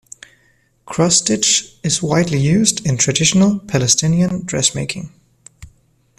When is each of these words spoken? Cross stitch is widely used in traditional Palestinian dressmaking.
Cross 0.87 1.17
stitch 1.17 1.75
is 1.83 2.01
widely 2.01 2.39
used 2.39 2.83
in 2.87 2.97
traditional 2.97 3.59
Palestinian 3.59 4.43
dressmaking. 4.43 5.11